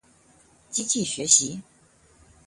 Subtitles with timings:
[0.71, 1.61] 機器學習